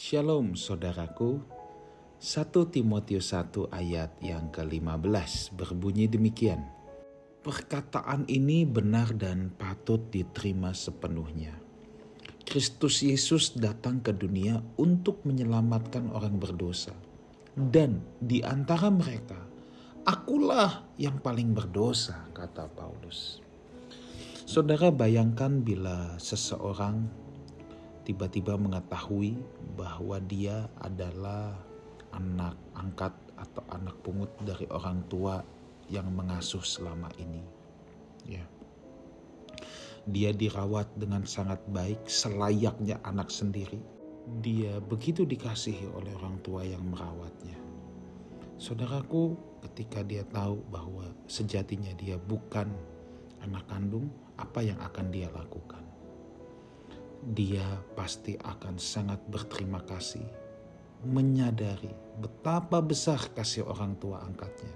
Shalom 0.00 0.56
saudaraku. 0.56 1.44
1 2.24 2.72
Timotius 2.72 3.36
1 3.36 3.68
ayat 3.68 4.16
yang 4.24 4.48
ke-15 4.48 5.52
berbunyi 5.52 6.08
demikian. 6.08 6.64
Perkataan 7.44 8.24
ini 8.24 8.64
benar 8.64 9.12
dan 9.12 9.52
patut 9.52 10.00
diterima 10.08 10.72
sepenuhnya. 10.72 11.52
Kristus 12.48 13.04
Yesus 13.04 13.52
datang 13.52 14.00
ke 14.00 14.16
dunia 14.16 14.64
untuk 14.80 15.20
menyelamatkan 15.28 16.08
orang 16.16 16.40
berdosa. 16.40 16.96
Dan 17.52 18.00
di 18.16 18.40
antara 18.40 18.88
mereka, 18.88 19.36
akulah 20.08 20.96
yang 20.96 21.20
paling 21.20 21.52
berdosa, 21.52 22.24
kata 22.32 22.72
Paulus. 22.72 23.44
Saudara 24.48 24.88
bayangkan 24.88 25.60
bila 25.60 26.16
seseorang 26.16 27.28
tiba-tiba 28.04 28.56
mengetahui 28.56 29.36
bahwa 29.76 30.16
dia 30.24 30.68
adalah 30.80 31.54
anak 32.14 32.56
angkat 32.74 33.14
atau 33.38 33.62
anak 33.72 33.96
pungut 34.02 34.30
dari 34.42 34.66
orang 34.68 35.04
tua 35.06 35.40
yang 35.90 36.10
mengasuh 36.12 36.62
selama 36.62 37.10
ini. 37.18 37.42
Ya. 38.26 38.44
Dia 40.08 40.32
dirawat 40.32 40.96
dengan 40.96 41.28
sangat 41.28 41.60
baik 41.68 42.08
selayaknya 42.08 43.02
anak 43.04 43.28
sendiri. 43.28 43.80
Dia 44.40 44.78
begitu 44.78 45.26
dikasihi 45.26 45.90
oleh 45.90 46.12
orang 46.20 46.38
tua 46.40 46.62
yang 46.62 46.86
merawatnya. 46.86 47.58
Saudaraku, 48.60 49.34
ketika 49.64 50.04
dia 50.04 50.20
tahu 50.28 50.60
bahwa 50.68 51.08
sejatinya 51.24 51.96
dia 51.96 52.20
bukan 52.20 52.68
anak 53.40 53.64
kandung, 53.66 54.12
apa 54.36 54.60
yang 54.60 54.76
akan 54.84 55.08
dia 55.08 55.32
lakukan? 55.32 55.89
Dia 57.20 57.64
pasti 57.92 58.32
akan 58.40 58.80
sangat 58.80 59.20
berterima 59.28 59.84
kasih 59.84 60.24
menyadari 61.04 61.92
betapa 62.20 62.80
besar 62.80 63.20
kasih 63.36 63.68
orang 63.68 63.96
tua 64.00 64.24
angkatnya. 64.24 64.72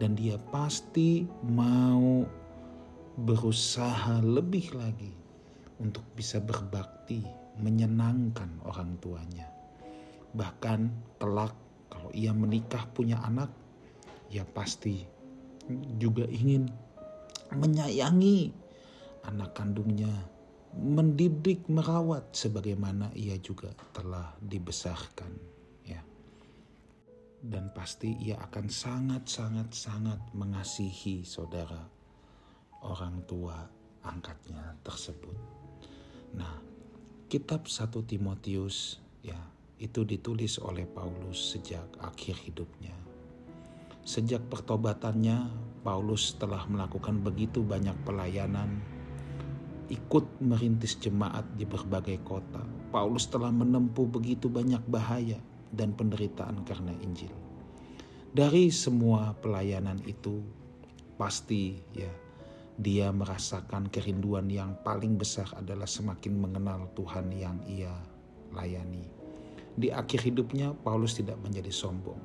Dan 0.00 0.16
dia 0.16 0.40
pasti 0.50 1.24
mau 1.44 2.24
berusaha 3.16 4.24
lebih 4.24 4.72
lagi 4.74 5.12
untuk 5.78 6.02
bisa 6.16 6.40
berbakti, 6.40 7.20
menyenangkan 7.60 8.64
orang 8.64 8.96
tuanya. 8.98 9.48
Bahkan 10.32 10.80
kelak 11.20 11.52
kalau 11.92 12.08
ia 12.16 12.32
menikah 12.32 12.88
punya 12.96 13.20
anak, 13.20 13.52
ia 14.32 14.48
pasti 14.48 15.04
juga 16.00 16.24
ingin 16.24 16.66
menyayangi 17.52 18.50
anak 19.28 19.52
kandungnya, 19.52 20.10
mendidik, 20.76 21.68
merawat 21.68 22.32
sebagaimana 22.32 23.12
ia 23.12 23.36
juga 23.38 23.72
telah 23.92 24.32
dibesarkan 24.40 25.32
ya. 25.84 26.00
Dan 27.42 27.74
pasti 27.76 28.16
ia 28.16 28.40
akan 28.40 28.66
sangat-sangat-sangat 28.70 30.32
mengasihi 30.32 31.26
saudara 31.26 31.82
orang 32.82 33.22
tua 33.28 33.56
angkatnya 34.02 34.74
tersebut. 34.82 35.36
Nah, 36.34 36.58
kitab 37.28 37.68
1 37.68 37.92
Timotius 38.08 38.98
ya, 39.20 39.38
itu 39.78 40.02
ditulis 40.02 40.56
oleh 40.58 40.88
Paulus 40.88 41.54
sejak 41.54 41.84
akhir 42.00 42.38
hidupnya. 42.48 42.94
Sejak 44.02 44.42
pertobatannya, 44.50 45.46
Paulus 45.86 46.34
telah 46.34 46.66
melakukan 46.66 47.22
begitu 47.22 47.62
banyak 47.62 47.94
pelayanan 48.02 48.82
ikut 49.92 50.40
merintis 50.40 50.96
jemaat 50.96 51.44
di 51.60 51.68
berbagai 51.68 52.24
kota. 52.24 52.64
Paulus 52.88 53.28
telah 53.28 53.52
menempuh 53.52 54.08
begitu 54.08 54.48
banyak 54.48 54.80
bahaya 54.88 55.36
dan 55.76 55.92
penderitaan 55.92 56.64
karena 56.64 56.96
Injil. 57.04 57.32
Dari 58.32 58.72
semua 58.72 59.36
pelayanan 59.36 60.00
itu 60.08 60.40
pasti 61.20 61.76
ya 61.92 62.08
dia 62.80 63.12
merasakan 63.12 63.92
kerinduan 63.92 64.48
yang 64.48 64.72
paling 64.80 65.20
besar 65.20 65.44
adalah 65.52 65.84
semakin 65.84 66.40
mengenal 66.40 66.88
Tuhan 66.96 67.28
yang 67.36 67.60
ia 67.68 67.92
layani. 68.56 69.04
Di 69.76 69.92
akhir 69.92 70.24
hidupnya 70.24 70.72
Paulus 70.80 71.20
tidak 71.20 71.36
menjadi 71.44 71.68
sombong. 71.68 72.16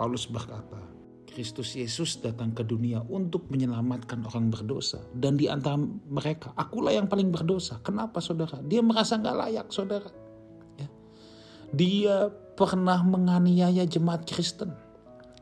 Paulus 0.00 0.24
berkata, 0.24 0.80
Kristus 1.26 1.74
Yesus 1.74 2.22
datang 2.22 2.54
ke 2.54 2.62
dunia 2.62 3.02
untuk 3.02 3.50
menyelamatkan 3.50 4.24
orang 4.24 4.48
berdosa. 4.48 5.02
Dan 5.12 5.36
di 5.36 5.50
antara 5.50 5.76
mereka, 6.08 6.54
akulah 6.54 6.94
yang 6.94 7.10
paling 7.10 7.34
berdosa. 7.34 7.82
Kenapa 7.82 8.22
saudara? 8.22 8.62
Dia 8.62 8.80
merasa 8.80 9.18
nggak 9.18 9.36
layak 9.36 9.68
saudara. 9.74 10.08
Ya. 10.78 10.88
Dia 11.74 12.16
pernah 12.56 13.02
menganiaya 13.02 13.84
jemaat 13.84 14.24
Kristen. 14.24 14.72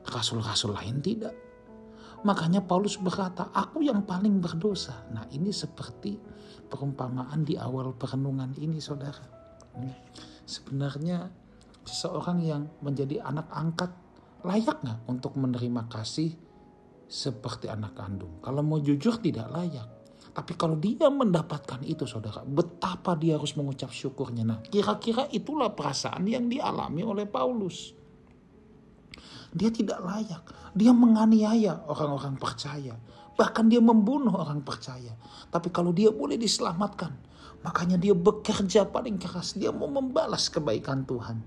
Rasul-rasul 0.08 0.74
lain 0.74 0.98
tidak. 1.04 1.36
Makanya 2.24 2.64
Paulus 2.64 2.96
berkata, 2.96 3.52
aku 3.52 3.84
yang 3.84 4.08
paling 4.08 4.40
berdosa. 4.40 5.04
Nah 5.12 5.28
ini 5.28 5.52
seperti 5.52 6.16
perumpamaan 6.72 7.44
di 7.44 7.60
awal 7.60 7.92
perenungan 7.92 8.56
ini 8.56 8.80
saudara. 8.80 9.22
Sebenarnya 10.48 11.28
seseorang 11.84 12.40
yang 12.40 12.62
menjadi 12.80 13.20
anak 13.20 13.46
angkat 13.52 13.92
layak 14.44 14.84
nggak 14.84 14.98
untuk 15.08 15.40
menerima 15.40 15.88
kasih 15.88 16.36
seperti 17.08 17.72
anak 17.72 17.96
kandung? 17.96 18.38
Kalau 18.44 18.60
mau 18.60 18.78
jujur 18.78 19.16
tidak 19.18 19.48
layak. 19.48 19.88
Tapi 20.34 20.52
kalau 20.58 20.74
dia 20.74 21.06
mendapatkan 21.06 21.78
itu 21.86 22.10
saudara, 22.10 22.42
betapa 22.42 23.14
dia 23.14 23.38
harus 23.38 23.54
mengucap 23.54 23.94
syukurnya. 23.94 24.42
Nah 24.42 24.58
kira-kira 24.66 25.30
itulah 25.30 25.70
perasaan 25.70 26.26
yang 26.26 26.50
dialami 26.50 27.06
oleh 27.06 27.24
Paulus. 27.24 27.94
Dia 29.54 29.70
tidak 29.70 30.02
layak. 30.02 30.42
Dia 30.74 30.90
menganiaya 30.90 31.86
orang-orang 31.86 32.34
percaya. 32.34 32.98
Bahkan 33.38 33.70
dia 33.70 33.78
membunuh 33.78 34.34
orang 34.34 34.66
percaya. 34.66 35.14
Tapi 35.54 35.70
kalau 35.70 35.94
dia 35.94 36.10
boleh 36.10 36.34
diselamatkan, 36.34 37.14
makanya 37.62 37.94
dia 37.94 38.18
bekerja 38.18 38.90
paling 38.90 39.14
keras. 39.14 39.54
Dia 39.54 39.70
mau 39.70 39.86
membalas 39.86 40.50
kebaikan 40.50 41.06
Tuhan. 41.06 41.38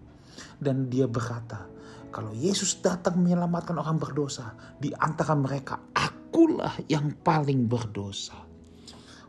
Dan 0.56 0.88
dia 0.88 1.12
berkata, 1.12 1.68
kalau 2.10 2.32
Yesus 2.32 2.80
datang 2.80 3.20
menyelamatkan 3.20 3.76
orang 3.78 4.00
berdosa, 4.00 4.56
di 4.80 4.90
antara 4.96 5.36
mereka 5.36 5.92
akulah 5.92 6.74
yang 6.88 7.14
paling 7.22 7.68
berdosa. 7.68 8.36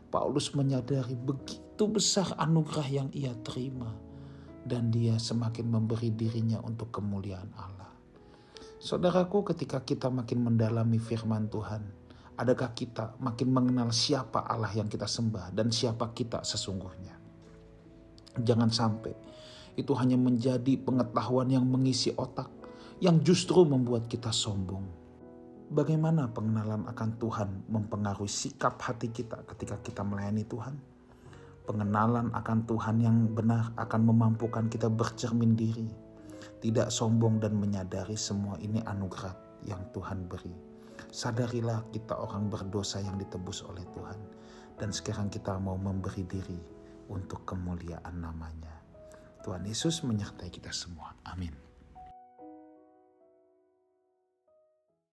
Paulus 0.09 0.57
menyadari 0.57 1.13
begitu 1.13 1.85
besar 1.85 2.33
anugerah 2.41 2.87
yang 2.89 3.09
ia 3.13 3.35
terima 3.45 3.93
dan 4.65 4.89
dia 4.89 5.21
semakin 5.21 5.69
memberi 5.69 6.09
dirinya 6.09 6.57
untuk 6.65 6.89
kemuliaan 6.89 7.53
Allah. 7.55 7.93
Saudaraku, 8.79 9.53
ketika 9.53 9.83
kita 9.83 10.09
makin 10.09 10.49
mendalami 10.49 10.97
firman 10.97 11.45
Tuhan, 11.51 11.83
adakah 12.39 12.71
kita 12.73 13.19
makin 13.19 13.51
mengenal 13.53 13.91
siapa 13.91 14.47
Allah 14.47 14.71
yang 14.71 14.87
kita 14.87 15.05
sembah 15.05 15.51
dan 15.53 15.69
siapa 15.69 16.09
kita 16.15 16.41
sesungguhnya? 16.41 17.15
Jangan 18.39 18.71
sampai 18.71 19.13
itu 19.79 19.95
hanya 19.95 20.19
menjadi 20.19 20.75
pengetahuan 20.79 21.47
yang 21.47 21.63
mengisi 21.63 22.11
otak, 22.15 22.51
yang 22.99 23.23
justru 23.23 23.63
membuat 23.63 24.11
kita 24.11 24.27
sombong. 24.27 24.83
Bagaimana 25.71 26.27
pengenalan 26.27 26.83
akan 26.91 27.09
Tuhan 27.15 27.49
mempengaruhi 27.71 28.27
sikap 28.27 28.75
hati 28.83 29.07
kita 29.07 29.39
ketika 29.47 29.79
kita 29.79 30.03
melayani 30.03 30.43
Tuhan? 30.43 30.75
Pengenalan 31.63 32.33
akan 32.35 32.59
Tuhan 32.67 32.97
yang 32.99 33.17
benar 33.31 33.71
akan 33.79 34.01
memampukan 34.03 34.67
kita 34.67 34.91
bercermin 34.91 35.55
diri, 35.55 35.87
tidak 36.59 36.91
sombong 36.91 37.39
dan 37.39 37.55
menyadari 37.55 38.19
semua 38.19 38.59
ini 38.59 38.83
anugerah 38.83 39.63
yang 39.63 39.79
Tuhan 39.95 40.27
beri. 40.27 40.51
Sadarilah 41.13 41.87
kita 41.95 42.19
orang 42.19 42.51
berdosa 42.51 42.99
yang 42.99 43.15
ditebus 43.15 43.63
oleh 43.63 43.85
Tuhan, 43.95 44.19
dan 44.75 44.89
sekarang 44.91 45.31
kita 45.31 45.55
mau 45.61 45.77
memberi 45.79 46.25
diri 46.25 46.59
untuk 47.07 47.47
kemuliaan 47.47 48.17
namanya. 48.17 48.73
Tuhan 49.45 49.63
Yesus 49.63 50.01
menyertai 50.03 50.49
kita 50.51 50.73
semua. 50.73 51.13
Amin. 51.29 51.68